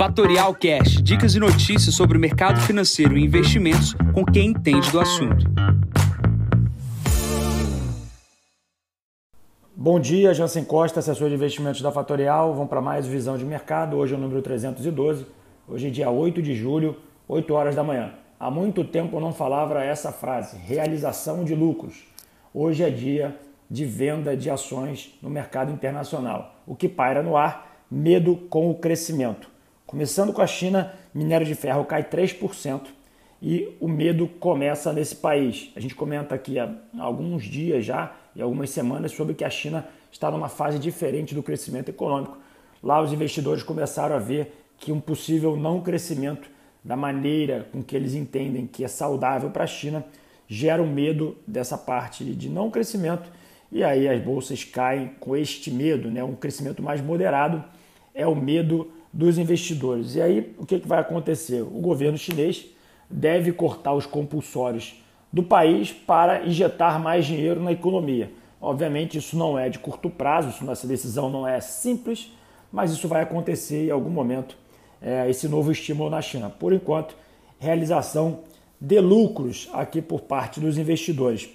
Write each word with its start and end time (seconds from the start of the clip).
Fatorial 0.00 0.54
Cash, 0.54 1.02
dicas 1.02 1.34
e 1.34 1.38
notícias 1.38 1.94
sobre 1.94 2.16
o 2.16 2.20
mercado 2.20 2.58
financeiro 2.62 3.18
e 3.18 3.22
investimentos 3.22 3.92
com 4.14 4.24
quem 4.24 4.46
entende 4.46 4.90
do 4.90 4.98
assunto. 4.98 5.44
Bom 9.76 10.00
dia, 10.00 10.32
Jansen 10.32 10.64
Costa, 10.64 11.00
assessor 11.00 11.28
de 11.28 11.34
investimentos 11.34 11.82
da 11.82 11.92
Fatorial. 11.92 12.54
Vamos 12.54 12.70
para 12.70 12.80
mais 12.80 13.06
Visão 13.06 13.36
de 13.36 13.44
Mercado. 13.44 13.98
Hoje 13.98 14.14
é 14.14 14.16
o 14.16 14.20
número 14.20 14.40
312. 14.40 15.26
Hoje 15.68 15.88
é 15.88 15.90
dia 15.90 16.08
8 16.08 16.40
de 16.40 16.54
julho, 16.54 16.96
8 17.28 17.52
horas 17.52 17.76
da 17.76 17.84
manhã. 17.84 18.14
Há 18.38 18.50
muito 18.50 18.82
tempo 18.82 19.18
eu 19.18 19.20
não 19.20 19.34
falava 19.34 19.84
essa 19.84 20.10
frase, 20.10 20.56
realização 20.56 21.44
de 21.44 21.54
lucros. 21.54 22.06
Hoje 22.54 22.82
é 22.82 22.88
dia 22.88 23.38
de 23.68 23.84
venda 23.84 24.34
de 24.34 24.48
ações 24.48 25.14
no 25.20 25.28
mercado 25.28 25.70
internacional. 25.70 26.54
O 26.66 26.74
que 26.74 26.88
paira 26.88 27.22
no 27.22 27.36
ar, 27.36 27.84
medo 27.90 28.34
com 28.48 28.70
o 28.70 28.74
crescimento. 28.76 29.59
Começando 29.90 30.32
com 30.32 30.40
a 30.40 30.46
China, 30.46 30.94
minério 31.12 31.44
de 31.44 31.52
ferro 31.56 31.84
cai 31.84 32.04
3% 32.04 32.82
e 33.42 33.76
o 33.80 33.88
medo 33.88 34.28
começa 34.28 34.92
nesse 34.92 35.16
país. 35.16 35.72
A 35.74 35.80
gente 35.80 35.96
comenta 35.96 36.32
aqui 36.32 36.60
há 36.60 36.72
alguns 36.96 37.42
dias 37.42 37.84
já 37.84 38.14
e 38.36 38.40
algumas 38.40 38.70
semanas 38.70 39.10
sobre 39.10 39.34
que 39.34 39.42
a 39.42 39.50
China 39.50 39.84
está 40.12 40.30
numa 40.30 40.48
fase 40.48 40.78
diferente 40.78 41.34
do 41.34 41.42
crescimento 41.42 41.88
econômico. 41.88 42.38
Lá 42.80 43.02
os 43.02 43.12
investidores 43.12 43.64
começaram 43.64 44.14
a 44.14 44.20
ver 44.20 44.64
que 44.78 44.92
um 44.92 45.00
possível 45.00 45.56
não 45.56 45.80
crescimento 45.80 46.48
da 46.84 46.94
maneira 46.94 47.66
com 47.72 47.82
que 47.82 47.96
eles 47.96 48.14
entendem 48.14 48.68
que 48.68 48.84
é 48.84 48.88
saudável 48.88 49.50
para 49.50 49.64
a 49.64 49.66
China 49.66 50.04
gera 50.46 50.80
um 50.80 50.88
medo 50.88 51.36
dessa 51.44 51.76
parte 51.76 52.22
de 52.24 52.48
não 52.48 52.70
crescimento 52.70 53.28
e 53.72 53.82
aí 53.82 54.08
as 54.08 54.22
bolsas 54.22 54.62
caem 54.62 55.16
com 55.18 55.36
este 55.36 55.68
medo, 55.68 56.08
né? 56.12 56.22
um 56.22 56.36
crescimento 56.36 56.80
mais 56.80 57.00
moderado 57.00 57.64
é 58.14 58.24
o 58.24 58.36
medo 58.36 58.88
dos 59.12 59.38
investidores. 59.38 60.14
E 60.14 60.22
aí, 60.22 60.54
o 60.58 60.64
que, 60.64 60.78
que 60.78 60.88
vai 60.88 61.00
acontecer? 61.00 61.62
O 61.62 61.80
governo 61.80 62.16
chinês 62.16 62.66
deve 63.08 63.52
cortar 63.52 63.94
os 63.94 64.06
compulsórios 64.06 65.02
do 65.32 65.42
país 65.42 65.92
para 65.92 66.46
injetar 66.46 67.00
mais 67.00 67.26
dinheiro 67.26 67.62
na 67.62 67.72
economia. 67.72 68.32
Obviamente, 68.60 69.18
isso 69.18 69.36
não 69.36 69.58
é 69.58 69.68
de 69.68 69.78
curto 69.78 70.10
prazo, 70.10 70.70
essa 70.70 70.86
decisão 70.86 71.30
não 71.30 71.46
é 71.46 71.60
simples, 71.60 72.30
mas 72.70 72.92
isso 72.92 73.08
vai 73.08 73.22
acontecer 73.22 73.88
em 73.88 73.90
algum 73.90 74.10
momento, 74.10 74.56
é, 75.00 75.28
esse 75.30 75.48
novo 75.48 75.72
estímulo 75.72 76.10
na 76.10 76.20
China. 76.20 76.50
Por 76.50 76.72
enquanto, 76.72 77.16
realização 77.58 78.40
de 78.80 79.00
lucros 79.00 79.68
aqui 79.72 80.00
por 80.00 80.22
parte 80.22 80.60
dos 80.60 80.78
investidores. 80.78 81.48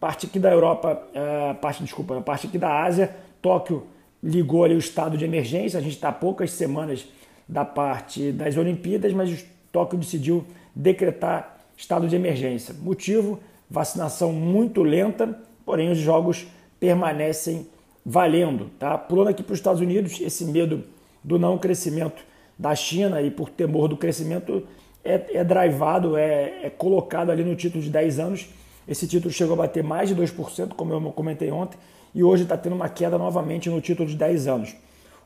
Parte 0.00 0.26
aqui 0.26 0.38
da 0.38 0.50
Europa, 0.50 1.02
é, 1.12 1.54
parte, 1.54 1.82
desculpa, 1.82 2.20
parte 2.20 2.46
aqui 2.46 2.58
da 2.58 2.82
Ásia, 2.82 3.14
Tóquio 3.42 3.86
ligou 4.22 4.64
ali 4.64 4.74
o 4.74 4.78
estado 4.78 5.16
de 5.16 5.24
emergência. 5.24 5.78
A 5.78 5.82
gente 5.82 5.94
está 5.94 6.12
poucas 6.12 6.50
semanas 6.50 7.06
da 7.48 7.64
parte 7.64 8.32
das 8.32 8.56
Olimpíadas, 8.56 9.12
mas 9.12 9.32
o 9.32 9.44
Tóquio 9.72 9.98
decidiu 9.98 10.44
decretar 10.74 11.58
estado 11.76 12.08
de 12.08 12.16
emergência. 12.16 12.74
Motivo: 12.80 13.40
vacinação 13.70 14.32
muito 14.32 14.82
lenta, 14.82 15.38
porém 15.64 15.90
os 15.90 15.98
jogos 15.98 16.46
permanecem 16.78 17.66
valendo. 18.04 18.70
Tá? 18.78 18.96
Pulando 18.96 19.28
aqui 19.28 19.42
para 19.42 19.52
os 19.52 19.58
Estados 19.58 19.80
Unidos, 19.80 20.20
esse 20.20 20.44
medo 20.44 20.84
do 21.22 21.38
não 21.38 21.58
crescimento 21.58 22.22
da 22.58 22.74
China 22.74 23.22
e 23.22 23.30
por 23.30 23.50
temor 23.50 23.88
do 23.88 23.96
crescimento 23.96 24.66
é, 25.04 25.38
é 25.38 25.44
drivado, 25.44 26.16
é, 26.16 26.66
é 26.66 26.70
colocado 26.70 27.30
ali 27.30 27.44
no 27.44 27.54
título 27.54 27.82
de 27.82 27.90
10 27.90 28.18
anos. 28.18 28.48
Esse 28.88 29.06
título 29.06 29.32
chegou 29.32 29.52
a 29.52 29.58
bater 29.58 29.84
mais 29.84 30.08
de 30.08 30.16
2%, 30.16 30.70
como 30.70 30.94
eu 30.94 31.00
comentei 31.12 31.50
ontem, 31.50 31.78
e 32.14 32.24
hoje 32.24 32.44
está 32.44 32.56
tendo 32.56 32.74
uma 32.74 32.88
queda 32.88 33.18
novamente 33.18 33.68
no 33.68 33.80
título 33.82 34.08
de 34.08 34.16
10 34.16 34.48
anos. 34.48 34.74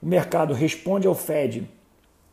O 0.02 0.06
mercado 0.06 0.52
responde 0.52 1.06
ao 1.06 1.14
Fed, 1.14 1.68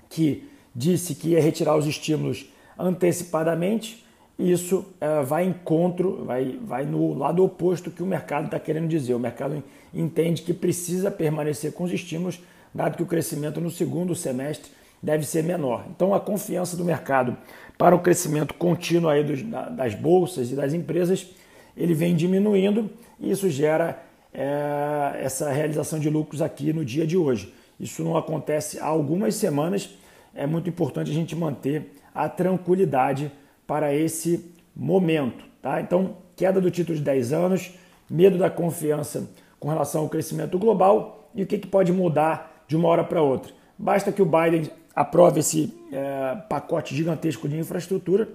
que 0.10 0.50
disse 0.74 1.14
que 1.14 1.30
ia 1.30 1.42
retirar 1.42 1.78
os 1.78 1.86
estímulos 1.86 2.52
antecipadamente, 2.78 4.04
e 4.40 4.52
isso 4.52 4.86
é, 5.00 5.22
vai 5.22 5.46
encontro, 5.46 6.26
vai, 6.26 6.58
vai 6.64 6.86
no 6.86 7.14
lado 7.14 7.44
oposto 7.44 7.92
que 7.92 8.02
o 8.02 8.08
mercado 8.08 8.46
está 8.46 8.60
querendo 8.60 8.88
dizer. 8.88 9.14
O 9.14 9.20
mercado 9.20 9.62
entende 9.94 10.42
que 10.42 10.54
precisa 10.54 11.12
permanecer 11.12 11.74
com 11.74 11.84
os 11.84 11.92
estímulos, 11.92 12.40
dado 12.74 12.98
que 12.98 13.04
o 13.04 13.06
crescimento 13.06 13.62
no 13.62 13.70
segundo 13.70 14.16
semestre 14.16 14.72
deve 15.02 15.26
ser 15.26 15.44
menor. 15.44 15.86
Então, 15.90 16.14
a 16.14 16.20
confiança 16.20 16.76
do 16.76 16.84
mercado 16.84 17.38
para 17.78 17.96
o 17.96 18.00
crescimento 18.00 18.54
contínuo 18.54 19.10
aí 19.10 19.24
dos, 19.24 19.42
das 19.44 19.96
bolsas 19.96 20.52
e 20.52 20.56
das 20.56 20.74
empresas, 20.74 21.28
ele 21.76 21.94
vem 21.94 22.16
diminuindo 22.16 22.90
e 23.20 23.32
isso 23.32 23.50
gera 23.50 24.04
é, 24.34 25.20
essa 25.22 25.50
realização 25.50 26.00
de 26.00 26.10
lucros 26.10 26.42
aqui 26.42 26.74
no 26.74 26.84
dia 26.84 27.08
de 27.08 27.18
hoje. 27.18 27.54
Isso 27.80 28.04
não 28.04 28.18
acontece 28.18 28.80
há 28.80 28.86
algumas 28.86 29.36
semanas. 29.36 29.90
É 30.36 30.46
muito 30.46 30.70
importante 30.70 31.10
a 31.10 31.14
gente 31.14 31.36
manter 31.36 31.94
a 32.14 32.28
tranquilidade 32.28 33.32
para 33.66 33.94
esse 33.94 34.54
momento. 34.76 35.46
Tá? 35.62 35.80
Então, 35.80 36.18
queda 36.36 36.60
do 36.60 36.70
título 36.70 36.98
de 36.98 37.04
10 37.04 37.34
anos, 37.34 37.74
medo 38.10 38.38
da 38.38 38.50
confiança 38.50 39.30
com 39.60 39.70
relação 39.70 40.02
ao 40.02 40.10
crescimento 40.10 40.58
global 40.58 41.30
e 41.34 41.44
o 41.44 41.48
que, 41.48 41.58
que 41.58 41.68
pode 41.68 41.92
mudar 41.92 42.64
de 42.68 42.76
uma 42.76 42.88
hora 42.90 43.04
para 43.04 43.22
outra. 43.22 43.54
Basta 43.78 44.12
que 44.12 44.22
o 44.22 44.26
Biden 44.26 44.70
aprove 45.00 45.40
esse 45.40 45.74
é, 45.94 46.36
pacote 46.50 46.94
gigantesco 46.94 47.48
de 47.48 47.58
infraestrutura 47.58 48.28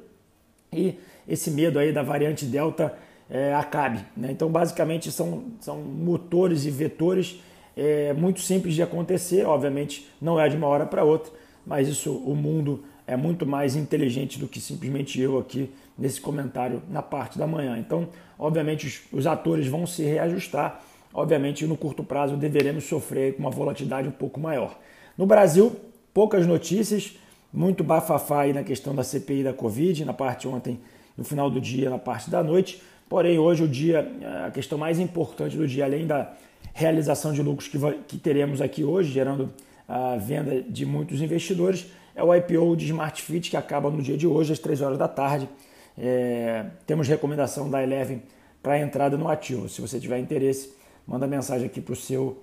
e 0.73 0.95
esse 1.29 1.51
medo 1.51 1.79
aí 1.79 1.93
da 1.93 2.03
variante 2.03 2.47
Delta 2.47 2.97
é, 3.29 3.53
acabe. 3.53 4.01
Né? 4.17 4.31
Então, 4.31 4.49
basicamente, 4.49 5.13
são, 5.13 5.45
são 5.61 5.77
motores 5.83 6.65
e 6.65 6.71
vetores 6.71 7.39
é, 7.77 8.15
muito 8.15 8.41
simples 8.41 8.75
de 8.75 8.83
acontecer. 8.83 9.45
Obviamente, 9.45 10.09
não 10.19 10.41
é 10.41 10.49
de 10.49 10.57
uma 10.57 10.67
hora 10.67 10.87
para 10.87 11.05
outra, 11.05 11.31
mas 11.67 11.87
isso 11.87 12.17
o 12.17 12.35
mundo 12.35 12.83
é 13.07 13.15
muito 13.15 13.45
mais 13.45 13.77
inteligente 13.77 14.39
do 14.39 14.49
que 14.49 14.59
simplesmente 14.59 15.21
eu 15.21 15.39
aqui 15.39 15.71
nesse 15.99 16.19
comentário 16.19 16.83
na 16.89 17.03
parte 17.03 17.39
da 17.39 17.47
manhã. 17.47 17.77
Então, 17.77 18.09
obviamente, 18.39 18.87
os, 18.87 19.03
os 19.13 19.27
atores 19.27 19.67
vão 19.67 19.87
se 19.87 20.03
reajustar. 20.03 20.81
Obviamente, 21.13 21.67
no 21.67 21.77
curto 21.77 22.03
prazo, 22.03 22.39
deveremos 22.39 22.85
sofrer 22.85 23.35
com 23.35 23.41
uma 23.41 23.51
volatilidade 23.51 24.09
um 24.09 24.13
pouco 24.13 24.41
maior. 24.41 24.79
No 25.19 25.27
Brasil, 25.27 25.77
poucas 26.15 26.47
notícias, 26.47 27.19
muito 27.53 27.83
bafafá 27.83 28.43
aí 28.43 28.53
na 28.53 28.63
questão 28.63 28.95
da 28.95 29.03
CPI 29.03 29.43
da 29.43 29.53
Covid, 29.53 30.05
na 30.05 30.15
parte 30.15 30.47
ontem, 30.47 30.81
no 31.19 31.25
final 31.25 31.51
do 31.51 31.61
dia, 31.61 31.91
na 31.91 31.99
parte 31.99 32.31
da 32.31 32.43
noite. 32.43 32.81
Porém, 33.09 33.39
hoje 33.39 33.65
o 33.65 33.69
dia, 33.69 34.11
a 34.47 34.51
questão 34.51 34.79
mais 34.79 35.01
importante 35.01 35.57
do 35.57 35.67
dia, 35.67 35.85
além 35.85 36.07
da 36.07 36.33
realização 36.73 37.33
de 37.33 37.43
lucros 37.43 37.69
que, 37.69 37.79
que 38.07 38.17
teremos 38.17 38.61
aqui 38.61 38.85
hoje, 38.85 39.11
gerando 39.11 39.53
a 39.89 40.17
venda 40.17 40.63
de 40.63 40.87
muitos 40.87 41.21
investidores, 41.21 41.87
é 42.15 42.23
o 42.23 42.35
IPO 42.35 42.77
de 42.77 42.87
Smart 42.87 43.21
Fit, 43.21 43.51
que 43.51 43.57
acaba 43.57 43.91
no 43.91 44.01
dia 44.01 44.17
de 44.17 44.27
hoje, 44.27 44.53
às 44.53 44.59
3 44.59 44.81
horas 44.81 44.99
da 44.99 45.09
tarde. 45.09 45.49
É, 45.99 46.65
temos 46.87 47.09
recomendação 47.09 47.69
da 47.69 47.83
Eleven 47.83 48.23
para 48.63 48.79
entrada 48.79 49.17
no 49.17 49.29
ativo. 49.29 49.69
Se 49.69 49.81
você 49.81 49.99
tiver 49.99 50.19
interesse, 50.19 50.73
manda 51.07 51.27
mensagem 51.27 51.67
aqui 51.67 51.81
para 51.81 51.93
o 51.93 51.97
seu 51.97 52.39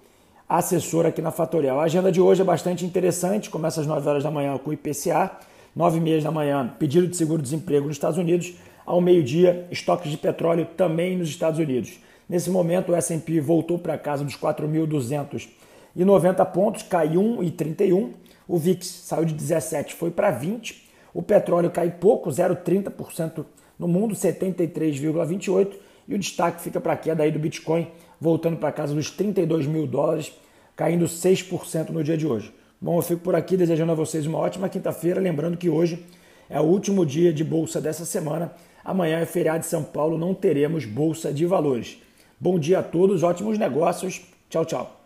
assessor 0.52 1.06
aqui 1.06 1.22
na 1.22 1.32
Fatorial. 1.32 1.80
A 1.80 1.84
agenda 1.84 2.12
de 2.12 2.20
hoje 2.20 2.42
é 2.42 2.44
bastante 2.44 2.86
interessante, 2.86 3.50
começa 3.50 3.80
às 3.80 3.88
9 3.88 4.10
horas 4.10 4.24
da 4.24 4.30
manhã 4.30 4.58
com 4.58 4.70
o 4.70 4.74
IPCA, 4.74 5.32
9 5.74 5.98
e 5.98 6.02
meia 6.02 6.22
da 6.22 6.30
manhã, 6.30 6.76
pedido 6.78 7.08
de 7.08 7.16
seguro-desemprego 7.16 7.88
nos 7.88 7.96
Estados 7.96 8.18
Unidos, 8.18 8.56
ao 8.86 9.00
meio-dia, 9.00 9.66
estoques 9.72 10.12
de 10.12 10.18
petróleo 10.18 10.68
também 10.76 11.18
nos 11.18 11.30
Estados 11.30 11.58
Unidos. 11.58 11.98
Nesse 12.28 12.50
momento, 12.50 12.92
o 12.92 12.96
S&P 12.96 13.40
voltou 13.40 13.80
para 13.80 13.98
casa 13.98 14.26
dos 14.26 14.36
4.290 14.36 16.46
pontos, 16.48 16.84
cai 16.84 17.12
1,31. 17.12 18.10
O 18.46 18.58
VIX 18.58 18.86
saiu 18.86 19.24
de 19.24 19.34
17, 19.34 19.94
foi 19.94 20.12
para 20.12 20.32
20. 20.32 20.84
O 21.14 21.22
petróleo 21.22 21.70
cai 21.70 21.92
pouco, 21.92 22.30
0,30% 22.30 23.46
no 23.80 23.88
mundo, 23.88 24.14
73,28. 24.14 25.72
E 26.10 26.16
o 26.16 26.20
destaque 26.20 26.62
fica 26.62 26.82
para 26.82 26.92
a 26.92 26.98
queda 26.98 27.24
aí 27.24 27.32
do 27.32 27.40
Bitcoin, 27.40 27.88
voltando 28.22 28.58
para 28.58 28.72
casa 28.72 28.94
dos 28.94 29.10
32 29.10 29.66
mil 29.66 29.88
dólares, 29.88 30.32
caindo 30.76 31.06
6% 31.06 31.90
no 31.90 32.04
dia 32.04 32.16
de 32.16 32.28
hoje. 32.28 32.54
Bom, 32.80 33.00
eu 33.00 33.02
fico 33.02 33.22
por 33.22 33.36
aqui 33.36 33.58
desejando 33.58 33.92
a 33.92 33.96
vocês 33.96 34.28
uma 34.28 34.38
ótima 34.38 34.70
quinta-feira, 34.70 35.20
lembrando 35.20 35.58
que 35.58 35.70
hoje 35.70 36.06
é 36.48 36.60
o 36.60 36.64
último 36.64 37.04
dia 37.04 37.34
de 37.34 37.44
bolsa 37.44 37.82
dessa 37.82 38.06
semana. 38.06 38.52
Amanhã 38.86 39.20
é 39.20 39.26
feriado 39.26 39.60
de 39.60 39.66
São 39.66 39.84
Paulo, 39.84 40.18
não 40.18 40.36
teremos 40.36 40.86
bolsa 40.86 41.34
de 41.34 41.46
valores. 41.48 41.98
Bom 42.40 42.60
dia 42.60 42.80
a 42.80 42.84
todos, 42.84 43.24
ótimos 43.24 43.58
negócios. 43.58 44.22
Tchau, 44.50 44.66
tchau. 44.66 45.02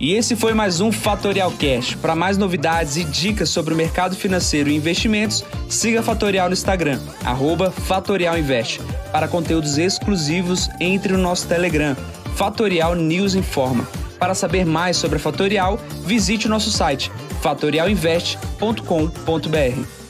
E 0.00 0.14
esse 0.14 0.34
foi 0.34 0.52
mais 0.54 0.80
um 0.80 0.90
Fatorial 0.90 1.52
Cash. 1.52 1.94
Para 1.94 2.16
mais 2.16 2.36
novidades 2.36 2.96
e 2.96 3.04
dicas 3.04 3.48
sobre 3.48 3.72
o 3.72 3.76
mercado 3.76 4.16
financeiro 4.16 4.68
e 4.68 4.74
investimentos, 4.74 5.44
siga 5.68 6.02
Fatorial 6.02 6.48
no 6.48 6.52
Instagram, 6.52 6.98
@fatorialinvest. 7.86 8.80
Para 9.12 9.28
conteúdos 9.28 9.78
exclusivos, 9.78 10.68
entre 10.80 11.12
no 11.12 11.18
nosso 11.18 11.46
Telegram, 11.46 11.96
Fatorial 12.34 12.94
News 12.94 13.34
Informa. 13.34 13.86
Para 14.18 14.34
saber 14.34 14.64
mais 14.64 14.96
sobre 14.96 15.16
a 15.16 15.20
Fatorial, 15.20 15.78
visite 16.04 16.46
o 16.46 16.50
nosso 16.50 16.70
site 16.70 17.10
fatorialinvest.com.br. 17.40 20.03